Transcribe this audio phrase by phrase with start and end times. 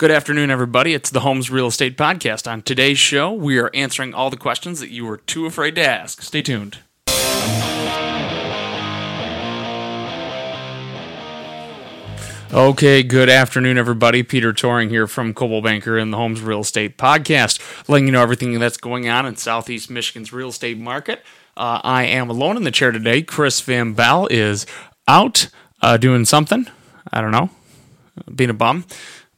[0.00, 0.94] Good afternoon, everybody.
[0.94, 2.50] It's the Homes Real Estate Podcast.
[2.50, 5.86] On today's show, we are answering all the questions that you were too afraid to
[5.86, 6.22] ask.
[6.22, 6.78] Stay tuned.
[12.50, 14.22] Okay, good afternoon, everybody.
[14.22, 18.22] Peter Toring here from Coldwell Banker and the Homes Real Estate Podcast, letting you know
[18.22, 21.22] everything that's going on in Southeast Michigan's real estate market.
[21.58, 23.20] Uh, I am alone in the chair today.
[23.20, 24.64] Chris Van Bell is
[25.06, 25.50] out
[25.82, 26.68] uh, doing something.
[27.12, 27.50] I don't know,
[28.34, 28.86] being a bum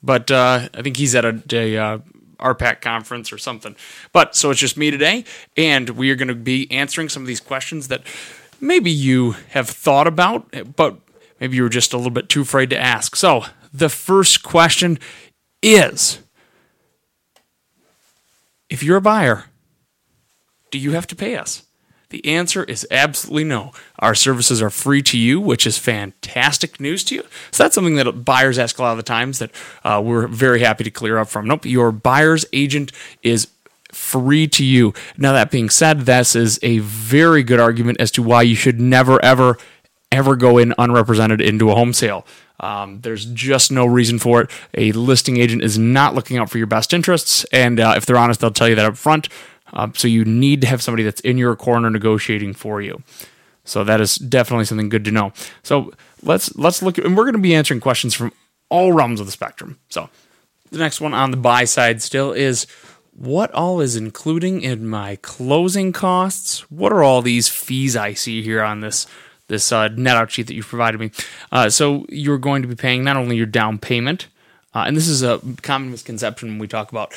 [0.03, 1.99] but uh, I think he's at a, a uh,
[2.39, 3.77] RPAC conference or something.
[4.13, 5.25] But so it's just me today,
[5.57, 8.03] and we are going to be answering some of these questions that
[8.61, 10.99] maybe you have thought about, but
[11.41, 13.17] maybe you were just a little bit too afraid to ask.
[13.17, 14.99] So the first question
[15.63, 16.19] is
[18.69, 19.45] if you're a buyer,
[20.71, 21.63] do you have to pay us?
[22.13, 23.73] The answer is absolutely no.
[23.99, 27.23] Our services are free to you, which is fantastic news to you.
[27.51, 29.51] So that's something that buyers ask a lot of the times that
[29.83, 31.47] uh, we're very happy to clear up from.
[31.47, 33.49] Nope, your buyer's agent is
[33.93, 34.93] free to you.
[35.17, 38.79] Now, that being said, this is a very good argument as to why you should
[38.79, 39.57] never, ever,
[40.11, 42.27] ever go in unrepresented into a home sale.
[42.61, 44.51] Um, there's just no reason for it.
[44.75, 48.19] A listing agent is not looking out for your best interests, and uh, if they're
[48.19, 49.31] honest, they'll tell you that up front.
[49.73, 53.03] Um, so you need to have somebody that's in your corner negotiating for you.
[53.65, 55.33] So that is definitely something good to know.
[55.63, 55.93] So
[56.23, 58.33] let's let's look, and we're going to be answering questions from
[58.69, 59.79] all realms of the spectrum.
[59.89, 60.09] So
[60.71, 62.67] the next one on the buy side still is
[63.15, 66.71] what all is including in my closing costs?
[66.71, 69.07] What are all these fees I see here on this
[69.49, 71.11] this uh, net out sheet that you've provided me?
[71.51, 74.29] Uh, so you're going to be paying not only your down payment,
[74.75, 77.13] uh, and this is a common misconception when we talk about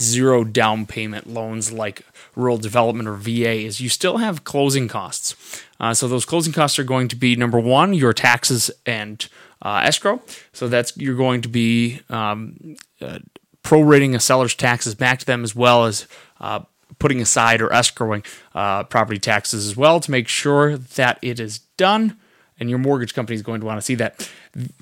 [0.00, 2.04] zero down payment loans like
[2.36, 5.34] rural development or VA is you still have closing costs.
[5.80, 9.28] Uh, so those closing costs are going to be number one, your taxes and
[9.62, 10.22] uh, escrow.
[10.52, 13.18] So that's you're going to be um, uh,
[13.62, 16.06] prorating a seller's taxes back to them as well as
[16.40, 16.60] uh,
[16.98, 21.58] putting aside or escrowing uh, property taxes as well to make sure that it is
[21.76, 22.16] done
[22.60, 24.28] and your mortgage company is going to want to see that.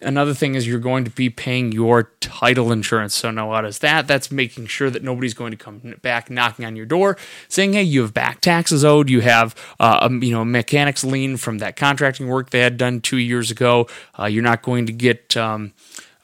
[0.01, 3.15] Another thing is you're going to be paying your title insurance.
[3.15, 4.07] So now what is that?
[4.07, 7.17] That's making sure that nobody's going to come back knocking on your door
[7.49, 9.11] saying, "Hey, you have back taxes owed.
[9.11, 13.01] You have uh, a, you know mechanics lien from that contracting work they had done
[13.01, 13.89] two years ago.
[14.19, 15.73] Uh, you're not going to get." Um,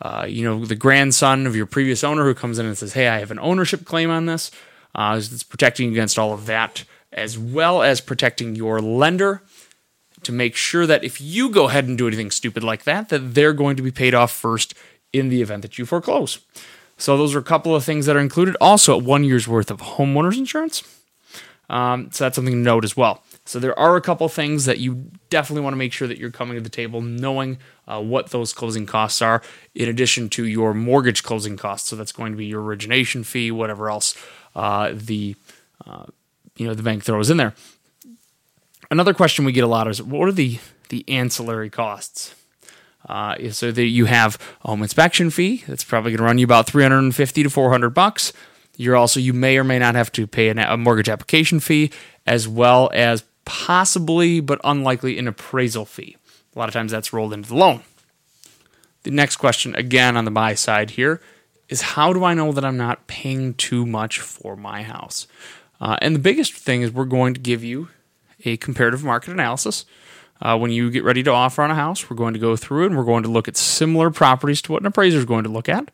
[0.00, 3.06] uh, you know, the grandson of your previous owner who comes in and says, Hey,
[3.06, 4.50] I have an ownership claim on this.
[4.96, 6.82] Uh, it's protecting against all of that,
[7.12, 9.42] as well as protecting your lender
[10.24, 13.34] to make sure that if you go ahead and do anything stupid like that, that
[13.34, 14.74] they're going to be paid off first
[15.12, 16.38] in the event that you foreclose.
[16.96, 18.56] So those are a couple of things that are included.
[18.60, 20.82] Also, one year's worth of homeowners insurance.
[21.68, 23.22] Um, so that's something to note as well.
[23.44, 26.30] So there are a couple things that you definitely want to make sure that you're
[26.30, 29.42] coming to the table knowing uh, what those closing costs are,
[29.74, 31.88] in addition to your mortgage closing costs.
[31.88, 34.16] So that's going to be your origination fee, whatever else
[34.54, 35.34] uh, the
[35.86, 36.04] uh,
[36.56, 37.54] you know the bank throws in there
[38.92, 40.60] another question we get a lot is what are the
[40.90, 42.34] the ancillary costs?
[43.08, 46.44] Uh, so that you have a home inspection fee that's probably going to run you
[46.44, 48.32] about 350 to 400 bucks.
[48.76, 51.90] You're also you may or may not have to pay a mortgage application fee
[52.26, 56.16] as well as possibly but unlikely an appraisal fee.
[56.54, 57.82] A lot of times that's rolled into the loan.
[59.02, 61.20] The next question again on the buy side here
[61.68, 65.26] is how do I know that I'm not paying too much for my house?
[65.80, 67.88] Uh, and the biggest thing is we're going to give you
[68.44, 69.84] a comparative market analysis.
[70.40, 72.86] Uh, when you get ready to offer on a house, we're going to go through
[72.86, 75.50] and we're going to look at similar properties to what an appraiser is going to
[75.50, 75.90] look at.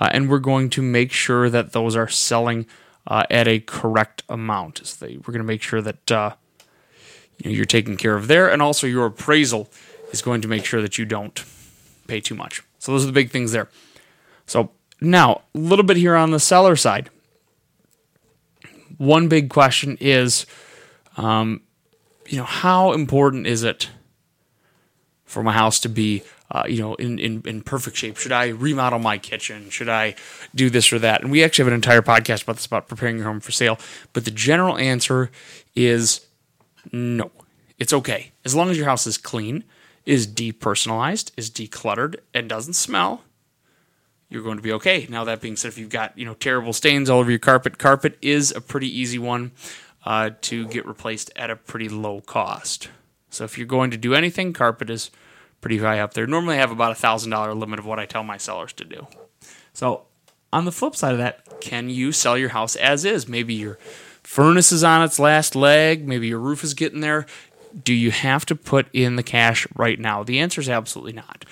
[0.00, 2.66] Uh, and we're going to make sure that those are selling
[3.06, 4.80] uh, at a correct amount.
[4.84, 6.34] So they, we're going to make sure that uh,
[7.38, 9.68] you know, you're taken care of there, and also your appraisal
[10.12, 11.44] is going to make sure that you don't
[12.06, 12.62] pay too much.
[12.78, 13.68] So those are the big things there.
[14.46, 14.70] So
[15.00, 17.10] now a little bit here on the seller side.
[18.98, 20.46] One big question is
[21.16, 21.62] um,
[22.26, 23.90] you know, how important is it
[25.24, 28.16] for my house to be, uh, you know, in, in, in perfect shape?
[28.16, 29.70] Should I remodel my kitchen?
[29.70, 30.14] Should I
[30.54, 31.22] do this or that?
[31.22, 33.78] And we actually have an entire podcast about this, about preparing your home for sale.
[34.12, 35.30] But the general answer
[35.74, 36.26] is
[36.92, 37.30] no.
[37.78, 38.32] It's okay.
[38.44, 39.64] As long as your house is clean,
[40.06, 43.22] is depersonalized, is decluttered, and doesn't smell,
[44.28, 45.06] you're going to be okay.
[45.08, 47.78] Now that being said, if you've got you know terrible stains all over your carpet,
[47.78, 49.52] carpet is a pretty easy one
[50.04, 52.88] uh, to get replaced at a pretty low cost.
[53.30, 55.10] So if you're going to do anything, carpet is
[55.60, 56.26] pretty high up there.
[56.26, 58.84] Normally, I have about a thousand dollar limit of what I tell my sellers to
[58.84, 59.06] do.
[59.72, 60.02] So
[60.52, 63.26] on the flip side of that, can you sell your house as is?
[63.26, 63.78] Maybe your
[64.22, 66.06] furnace is on its last leg.
[66.06, 67.26] Maybe your roof is getting there.
[67.82, 70.22] Do you have to put in the cash right now?
[70.22, 71.44] The answer is absolutely not.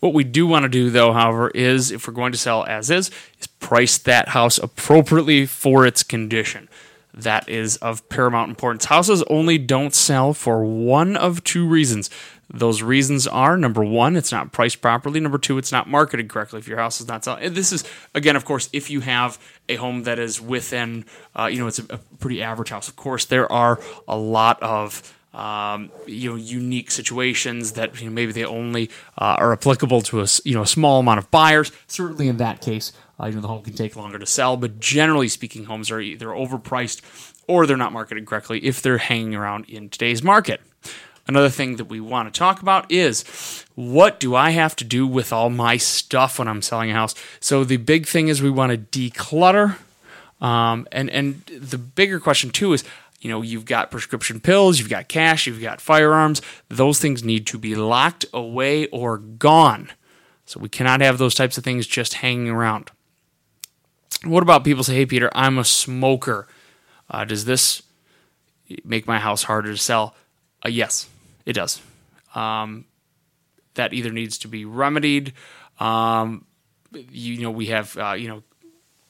[0.00, 2.90] What we do want to do, though, however, is if we're going to sell as
[2.90, 3.10] is,
[3.40, 6.68] is price that house appropriately for its condition.
[7.16, 8.84] That is of paramount importance.
[8.84, 12.10] Houses only don't sell for one of two reasons.
[12.48, 15.18] Those reasons are number one, it's not priced properly.
[15.18, 16.60] Number two, it's not marketed correctly.
[16.60, 17.82] If your house is not selling, and this is
[18.14, 21.04] again, of course, if you have a home that is within,
[21.34, 22.86] uh, you know, it's a, a pretty average house.
[22.86, 28.12] Of course, there are a lot of um, you know unique situations that you know,
[28.12, 31.70] maybe they only uh, are applicable to a you know a small amount of buyers.
[31.86, 34.56] Certainly, in that case, uh, you know the home can take longer to sell.
[34.56, 37.02] But generally speaking, homes are either overpriced
[37.46, 40.60] or they're not marketed correctly if they're hanging around in today's market.
[41.28, 45.06] Another thing that we want to talk about is what do I have to do
[45.06, 47.14] with all my stuff when I'm selling a house?
[47.40, 49.76] So the big thing is we want to declutter.
[50.40, 52.84] Um, and and the bigger question too is
[53.20, 56.42] you know you've got prescription pills you've got cash you've got firearms.
[56.68, 59.90] Those things need to be locked away or gone.
[60.44, 62.90] So we cannot have those types of things just hanging around.
[64.24, 66.46] What about people say hey peter i'm a smoker.
[67.08, 67.82] Uh, does this
[68.84, 70.14] make my house harder to sell?
[70.64, 71.08] Uh, yes
[71.44, 71.80] it does.
[72.34, 72.84] Um,
[73.74, 75.32] that either needs to be remedied.
[75.78, 76.44] Um,
[76.92, 78.42] you, know we have uh, you know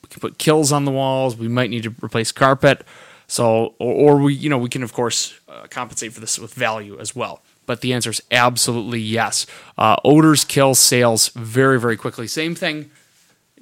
[0.02, 1.36] we can put Kilz on the walls.
[1.36, 2.84] We might need to replace carpet
[3.26, 6.54] so, or, or we, you know, we can of course uh, compensate for this with
[6.54, 7.42] value as well.
[7.66, 9.46] But the answer is absolutely yes.
[9.76, 12.28] Uh, odors kill sales very, very quickly.
[12.28, 12.90] Same thing.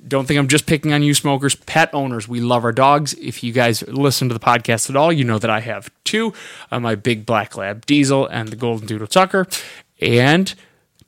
[0.07, 1.55] Don't think I'm just picking on you smokers.
[1.55, 3.15] Pet owners, we love our dogs.
[3.15, 6.35] If you guys listen to the podcast at all, you know that I have two
[6.71, 9.47] uh, my big black lab Diesel and the Golden Doodle Tucker.
[10.03, 10.55] And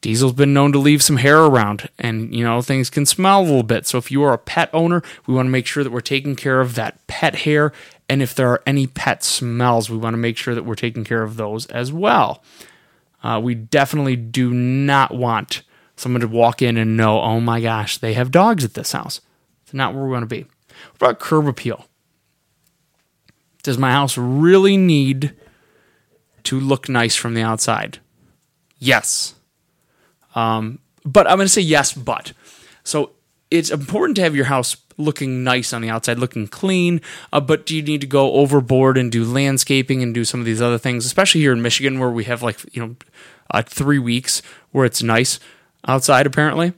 [0.01, 3.43] Diesel's been known to leave some hair around, and you know, things can smell a
[3.43, 3.87] little bit.
[3.87, 6.37] So, if you are a pet owner, we want to make sure that we're taking
[6.37, 7.73] care of that pet hair.
[8.09, 11.05] And if there are any pet smells, we want to make sure that we're taking
[11.05, 12.43] care of those as well.
[13.23, 15.63] Uh, we definitely do not want
[15.97, 19.21] someone to walk in and know, oh my gosh, they have dogs at this house.
[19.65, 20.47] It's not where we want to be.
[20.99, 21.87] What about curb appeal?
[23.63, 25.35] Does my house really need
[26.45, 27.99] to look nice from the outside?
[28.79, 29.35] Yes.
[30.37, 32.33] Um, but I'm going to say yes, but.
[32.85, 33.13] So
[33.51, 37.01] it's important to have your house looking nice on the outside, looking clean.
[37.33, 40.47] Uh, but do you need to go overboard and do landscaping and do some of
[40.47, 42.97] these other things, especially here in Michigan where we have like, you know,
[43.51, 45.39] uh, three weeks where it's nice
[45.87, 46.73] outside, apparently?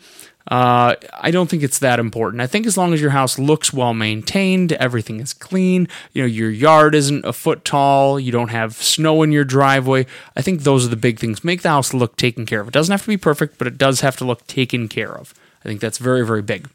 [0.51, 2.41] Uh, I don't think it's that important.
[2.41, 6.27] I think as long as your house looks well maintained, everything is clean, you know,
[6.27, 10.07] your yard isn't a foot tall, you don't have snow in your driveway.
[10.35, 11.45] I think those are the big things.
[11.45, 12.69] Make the house look taken care of.
[12.69, 15.35] It doesn't have to be perfect, but it does have to look taken care of.
[15.63, 16.71] I think that's very, very big.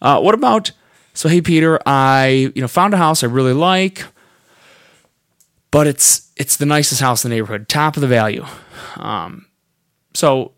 [0.00, 0.70] Uh, what about?
[1.14, 4.04] So hey, Peter, I you know found a house I really like,
[5.70, 8.44] but it's it's the nicest house in the neighborhood, top of the value.
[8.96, 9.46] Um,
[10.14, 10.52] so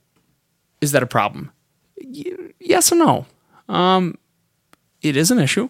[0.81, 1.53] is that a problem?
[2.71, 3.27] yes or no.
[3.69, 4.17] Um,
[5.03, 5.69] it is an issue,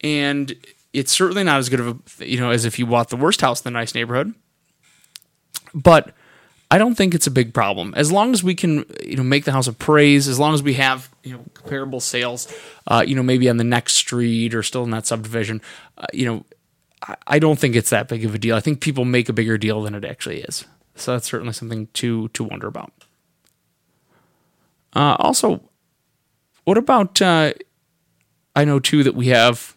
[0.00, 0.54] and
[0.92, 3.40] it's certainly not as good of a you know as if you bought the worst
[3.40, 4.34] house in the nice neighborhood.
[5.72, 6.12] But
[6.70, 9.44] I don't think it's a big problem as long as we can you know make
[9.44, 10.28] the house appraise.
[10.28, 12.52] As long as we have you know comparable sales,
[12.86, 15.60] uh, you know maybe on the next street or still in that subdivision,
[15.98, 16.44] uh, you know.
[17.02, 18.54] I, I don't think it's that big of a deal.
[18.54, 20.66] I think people make a bigger deal than it actually is.
[20.96, 22.92] So that's certainly something to to wonder about.
[24.94, 25.62] Uh, also,
[26.64, 27.20] what about?
[27.22, 27.54] Uh,
[28.54, 29.76] I know too that we have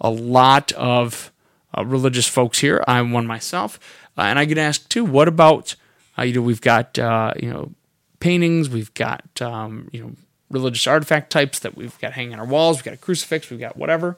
[0.00, 1.30] a lot of
[1.76, 2.82] uh, religious folks here.
[2.88, 3.78] I'm one myself,
[4.16, 5.04] uh, and I get asked too.
[5.04, 5.76] What about?
[6.20, 7.72] Uh, you know, we've got uh, you know
[8.18, 8.68] paintings.
[8.68, 10.12] We've got um, you know
[10.50, 12.78] religious artifact types that we've got hanging on our walls.
[12.78, 13.50] We've got a crucifix.
[13.50, 14.16] We've got whatever.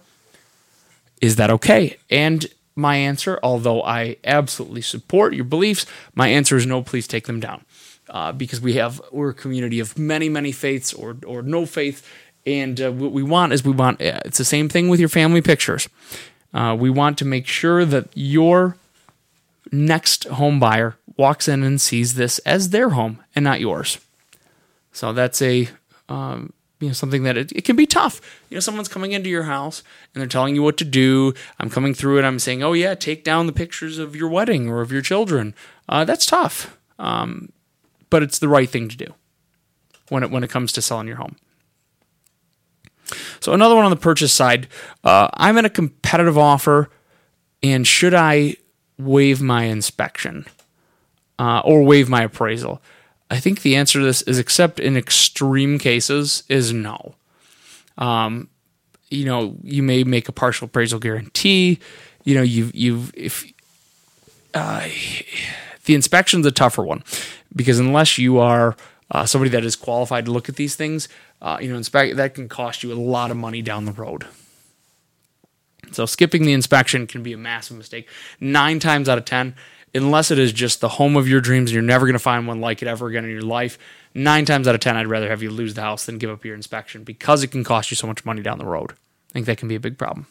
[1.21, 1.99] Is that okay?
[2.11, 6.83] And my answer, although I absolutely support your beliefs, my answer is no.
[6.83, 7.65] Please take them down
[8.09, 12.07] uh, because we have we're a community of many many faiths or or no faith,
[12.47, 15.09] and uh, what we want is we want uh, it's the same thing with your
[15.09, 15.89] family pictures.
[16.55, 18.77] Uh, we want to make sure that your
[19.71, 23.99] next home buyer walks in and sees this as their home and not yours.
[24.93, 25.69] So that's a
[26.09, 28.21] um, you know something that it, it, can be tough.
[28.51, 31.33] You know, someone's coming into your house and they're telling you what to do.
[31.59, 34.69] I'm coming through and I'm saying, "Oh yeah, take down the pictures of your wedding
[34.69, 35.55] or of your children."
[35.89, 36.77] Uh, that's tough.
[36.99, 37.53] Um,
[38.11, 39.15] but it's the right thing to do
[40.09, 41.37] when it when it comes to selling your home.
[43.41, 44.69] So another one on the purchase side,
[45.05, 46.91] uh, I'm in a competitive offer,
[47.63, 48.57] and should I
[48.99, 50.47] waive my inspection
[51.43, 52.81] uh, or waive my appraisal?
[53.31, 57.15] I think the answer to this is, except in extreme cases, is no.
[57.99, 58.49] Um,
[59.11, 61.79] you know, you may make a partial appraisal guarantee.
[62.25, 63.45] You know, you've you've if
[64.55, 64.87] uh,
[65.85, 67.03] the inspection's a tougher one
[67.55, 68.77] because unless you are
[69.11, 71.09] uh, somebody that is qualified to look at these things,
[71.41, 74.27] uh, you know, inspect that can cost you a lot of money down the road.
[75.91, 78.09] So skipping the inspection can be a massive mistake.
[78.41, 79.55] Nine times out of ten,
[79.95, 82.47] unless it is just the home of your dreams and you're never going to find
[82.47, 83.79] one like it ever again in your life,
[84.15, 86.45] nine times out of ten, I'd rather have you lose the house than give up
[86.45, 88.93] your inspection because it can cost you so much money down the road.
[88.93, 90.27] I think that can be a big problem.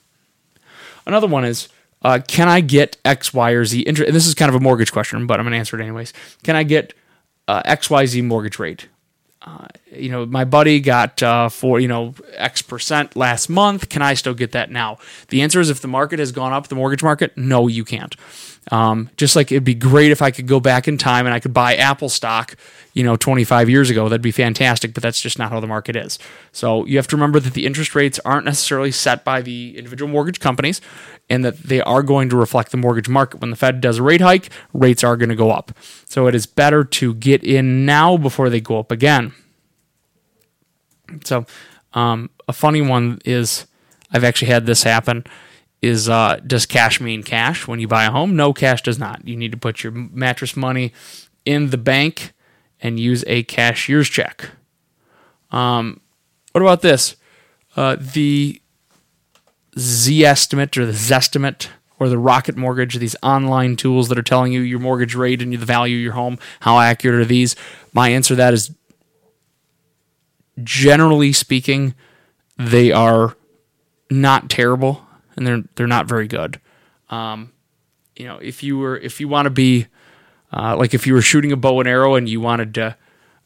[1.06, 1.70] Another one is
[2.04, 4.12] uh, can I get X, Y, or Z interest?
[4.12, 6.14] This is kind of a mortgage question, but I'm going to answer it anyways.
[6.44, 6.94] Can I get
[7.48, 8.88] uh, X, Y, Z mortgage rate?
[9.44, 13.90] Uh, you know, my buddy got uh, for you know X percent last month.
[13.90, 14.98] Can I still get that now?
[15.30, 18.16] The answer is if the market has gone up, the mortgage market, no, you can't.
[18.70, 21.40] Um, just like it'd be great if I could go back in time and I
[21.40, 22.56] could buy Apple stock,
[22.94, 24.08] you know, 25 years ago.
[24.08, 26.20] That'd be fantastic, but that's just not how the market is.
[26.52, 30.12] So you have to remember that the interest rates aren't necessarily set by the individual
[30.12, 30.80] mortgage companies
[31.28, 33.42] and that they are going to reflect the mortgage market.
[33.42, 35.72] When the Fed does a rate hike, rates are going to go up.
[36.06, 39.34] So it is better to get in now before they go up again.
[41.26, 41.46] So
[41.94, 43.66] um, a funny one is
[44.12, 45.26] I've actually had this happen
[45.82, 48.36] is uh, does cash mean cash when you buy a home?
[48.36, 49.28] No, cash does not.
[49.28, 50.94] You need to put your mattress money
[51.46, 52.34] in the bank
[52.82, 54.50] and use a cashier's check.
[55.52, 56.00] Um,
[56.52, 57.16] what about this?
[57.76, 58.62] Uh, the
[59.76, 61.68] estimate or the Zestimate
[62.00, 65.54] or the Rocket Mortgage, these online tools that are telling you your mortgage rate and
[65.54, 66.38] the value of your home.
[66.62, 67.56] How accurate are these?
[67.94, 68.72] My answer to that is
[70.64, 71.96] generally speaking,
[72.58, 73.36] they are
[74.10, 75.06] not terrible
[75.42, 76.60] and they're they're not very good.
[77.10, 77.52] Um,
[78.16, 79.88] you know, if you were if you want to be
[80.54, 82.96] uh, like if you were shooting a bow and arrow and you wanted to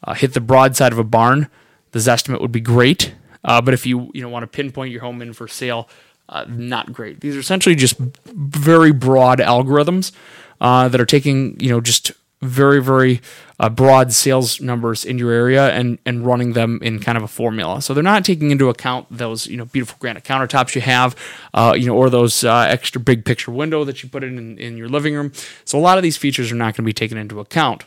[0.03, 1.49] uh, hit the broadside of a barn,
[1.91, 3.15] the Zestimate would be great.
[3.43, 5.87] Uh, but if you you know want to pinpoint your home in for sale,
[6.27, 7.21] uh, not great.
[7.21, 10.11] These are essentially just very broad algorithms
[10.59, 12.11] uh, that are taking you know just
[12.41, 13.21] very very
[13.59, 17.27] uh, broad sales numbers in your area and and running them in kind of a
[17.27, 17.81] formula.
[17.81, 21.15] So they're not taking into account those you know beautiful granite countertops you have,
[21.53, 24.57] uh, you know, or those uh, extra big picture window that you put in, in
[24.57, 25.31] in your living room.
[25.63, 27.85] So a lot of these features are not going to be taken into account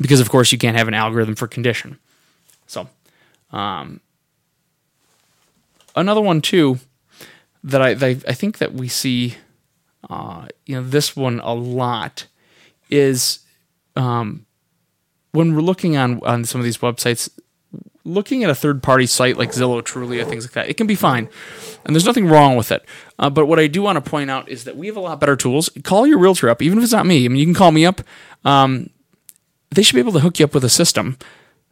[0.00, 1.98] because of course you can't have an algorithm for condition.
[2.66, 2.88] So
[3.52, 4.00] um,
[5.94, 6.80] another one too
[7.62, 9.36] that I I think that we see.
[10.08, 12.26] Uh, you know this one a lot
[12.90, 13.40] is
[13.96, 14.46] um,
[15.32, 17.28] when we're looking on on some of these websites,
[18.04, 20.94] looking at a third party site like Zillow, Trulia, things like that, it can be
[20.94, 21.28] fine,
[21.84, 22.84] and there's nothing wrong with it.
[23.18, 25.20] Uh, but what I do want to point out is that we have a lot
[25.20, 25.68] better tools.
[25.82, 27.24] Call your realtor up, even if it's not me.
[27.24, 28.00] I mean, you can call me up.
[28.44, 28.90] Um,
[29.70, 31.16] they should be able to hook you up with a system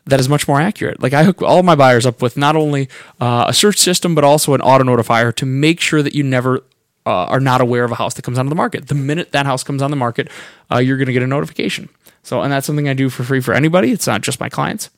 [0.06, 1.02] that is much more accurate.
[1.02, 2.88] Like I hook all my buyers up with not only
[3.20, 6.62] uh, a search system but also an auto notifier to make sure that you never
[7.08, 8.88] uh, are not aware of a house that comes onto the market.
[8.88, 10.28] The minute that house comes on the market,
[10.70, 11.88] uh, you're going to get a notification.
[12.22, 13.92] So, and that's something I do for free for anybody.
[13.92, 14.90] It's not just my clients.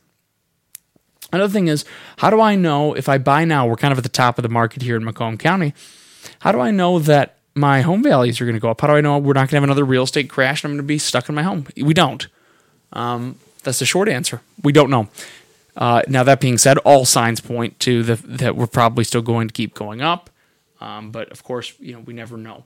[1.33, 1.85] Another thing is,
[2.17, 3.65] how do I know if I buy now?
[3.65, 5.73] We're kind of at the top of the market here in Macomb County.
[6.41, 8.81] How do I know that my home values are going to go up?
[8.81, 10.77] How do I know we're not going to have another real estate crash and I'm
[10.77, 11.69] going to be stuck in my home?
[11.77, 12.27] We don't.
[12.93, 14.41] Um, that's the short answer.
[14.65, 15.09] We don't know.
[15.77, 19.47] Uh, now that being said, all signs point to the, that we're probably still going
[19.47, 20.29] to keep going up.
[20.81, 22.65] Um, but of course, you know, we never know.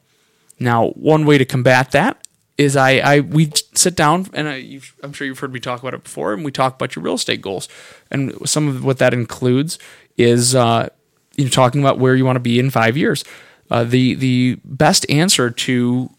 [0.58, 2.24] Now, one way to combat that
[2.56, 5.94] is I, I we sit down and I, I'm sure you've heard me talk about
[5.94, 7.68] it before, and we talk about your real estate goals,
[8.10, 9.78] and some of what that includes
[10.16, 10.88] is uh,
[11.34, 13.24] you know talking about where you want to be in five years.
[13.70, 16.10] Uh, the the best answer to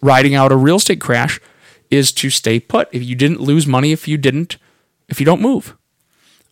[0.00, 1.40] riding out a real estate crash
[1.90, 2.88] is to stay put.
[2.92, 4.56] If you didn't lose money, if you didn't,
[5.08, 5.76] if you don't move,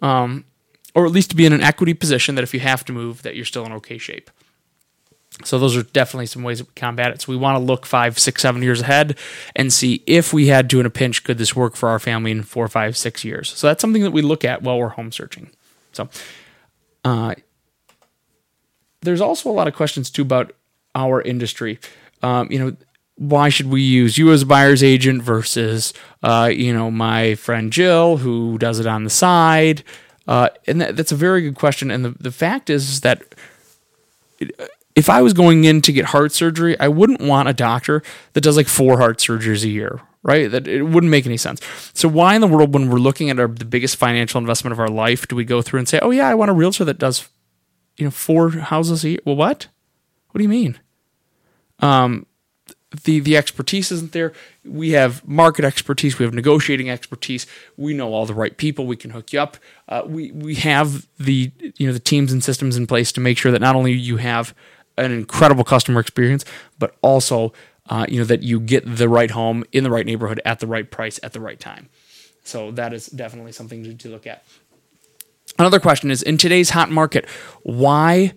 [0.02, 0.44] um,
[0.94, 3.22] or at least to be in an equity position that if you have to move,
[3.22, 4.30] that you're still in okay shape.
[5.44, 7.22] So those are definitely some ways that we combat it.
[7.22, 9.16] So we want to look five, six, seven years ahead
[9.56, 12.30] and see if we had to in a pinch, could this work for our family
[12.30, 13.48] in four, five, six years?
[13.48, 15.50] So that's something that we look at while we're home searching.
[15.92, 16.10] So
[17.04, 17.36] uh,
[19.00, 20.52] there's also a lot of questions too about
[20.94, 21.78] our industry.
[22.22, 22.76] Um, you know,
[23.16, 27.72] why should we use you as a buyer's agent versus, uh, you know, my friend
[27.72, 29.84] Jill who does it on the side?
[30.28, 31.90] Uh, and that, that's a very good question.
[31.90, 33.22] And the, the fact is that.
[34.38, 34.52] It,
[35.00, 38.02] if I was going in to get heart surgery, I wouldn't want a doctor
[38.34, 40.50] that does like four heart surgeries a year, right?
[40.50, 41.62] That it wouldn't make any sense.
[41.94, 44.78] So why in the world, when we're looking at our, the biggest financial investment of
[44.78, 46.98] our life, do we go through and say, "Oh yeah, I want a realtor that
[46.98, 47.26] does,
[47.96, 49.20] you know, four houses a year"?
[49.24, 49.68] Well, what?
[50.32, 50.78] What do you mean?
[51.78, 52.26] Um,
[53.04, 54.34] the the expertise isn't there.
[54.66, 56.18] We have market expertise.
[56.18, 57.46] We have negotiating expertise.
[57.78, 58.84] We know all the right people.
[58.84, 59.56] We can hook you up.
[59.88, 63.38] Uh, we we have the you know the teams and systems in place to make
[63.38, 64.54] sure that not only you have
[65.00, 66.44] an incredible customer experience,
[66.78, 67.52] but also
[67.88, 70.66] uh, you know that you get the right home in the right neighborhood at the
[70.66, 71.88] right price at the right time.
[72.44, 74.44] So that is definitely something to, to look at.
[75.58, 77.28] Another question is in today's hot market,
[77.62, 78.32] why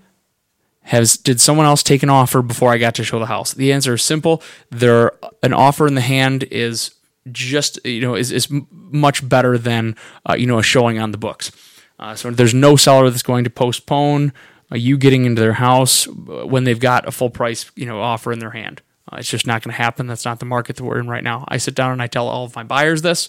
[0.82, 3.54] has did someone else take an offer before I got to show the house?
[3.54, 4.42] The answer is simple.
[4.70, 6.92] There an offer in the hand is
[7.32, 9.96] just you know is is much better than
[10.30, 11.52] uh, you know a showing on the books.
[12.00, 14.34] Uh, so there's no seller that's going to postpone
[14.78, 18.40] you getting into their house when they've got a full price you know offer in
[18.40, 18.82] their hand.
[19.12, 20.08] Uh, it's just not going to happen.
[20.08, 21.46] That's not the market that we're in right now.
[21.48, 23.28] I sit down and I tell all of my buyers this.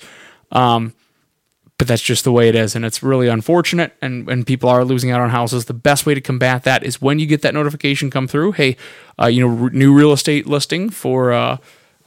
[0.52, 0.94] Um,
[1.78, 4.84] but that's just the way it is and it's really unfortunate and when people are
[4.84, 7.54] losing out on houses the best way to combat that is when you get that
[7.54, 8.76] notification come through hey
[9.20, 11.56] uh, you know new real estate listing for uh,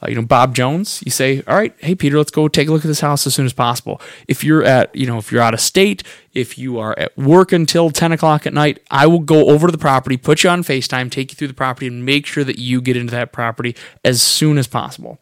[0.02, 2.72] uh, you know Bob Jones, you say, "All right, hey Peter, let's go take a
[2.72, 5.42] look at this house as soon as possible." If you're at, you know, if you're
[5.42, 6.02] out of state,
[6.34, 9.72] if you are at work until ten o'clock at night, I will go over to
[9.72, 12.58] the property, put you on Facetime, take you through the property, and make sure that
[12.58, 13.74] you get into that property
[14.04, 15.18] as soon as possible.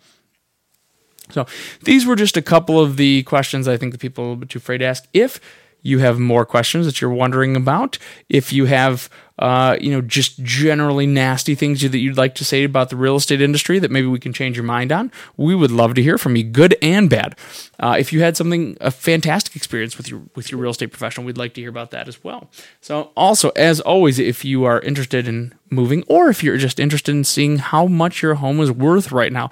[1.31, 1.47] So
[1.83, 4.41] these were just a couple of the questions I think the people are a little
[4.41, 5.07] bit too afraid to ask.
[5.13, 5.41] If
[5.83, 10.43] you have more questions that you're wondering about, if you have uh, you know, just
[10.43, 14.07] generally nasty things that you'd like to say about the real estate industry that maybe
[14.07, 17.11] we can change your mind on, we would love to hear from you, good and
[17.11, 17.37] bad.
[17.79, 21.27] Uh, if you had something a fantastic experience with your with your real estate professional,
[21.27, 22.51] we'd like to hear about that as well.
[22.81, 27.13] So, also as always, if you are interested in moving, or if you're just interested
[27.13, 29.51] in seeing how much your home is worth right now,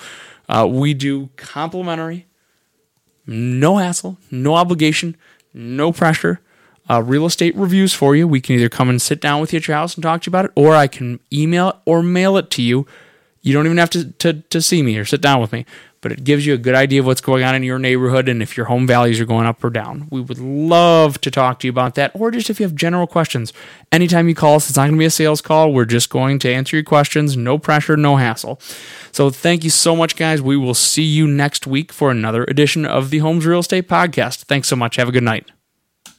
[0.49, 2.27] uh, we do complimentary,
[3.27, 5.17] no hassle, no obligation,
[5.53, 6.41] no pressure
[6.89, 8.29] uh, real estate reviews for you.
[8.29, 10.27] We can either come and sit down with you at your house and talk to
[10.29, 12.87] you about it, or I can email or mail it to you.
[13.43, 15.67] You don't even have to, to, to see me or sit down with me,
[16.01, 18.43] but it gives you a good idea of what's going on in your neighborhood and
[18.43, 20.09] if your home values are going up or down.
[20.11, 23.07] We would love to talk to you about that, or just if you have general
[23.07, 23.53] questions.
[23.93, 25.75] Anytime you call us, it's not going to be a sales call.
[25.75, 27.37] We're just going to answer your questions.
[27.37, 28.59] No pressure, no hassle.
[29.13, 30.41] So thank you so much, guys.
[30.41, 34.45] We will see you next week for another edition of the Homes Real Estate Podcast.
[34.45, 34.97] Thanks so much.
[34.97, 35.51] Have a good night.